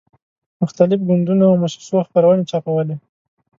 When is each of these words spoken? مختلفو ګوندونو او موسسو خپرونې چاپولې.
مختلفو 0.61 1.07
ګوندونو 1.09 1.43
او 1.49 1.55
موسسو 1.61 1.97
خپرونې 2.07 2.43
چاپولې. 2.51 2.95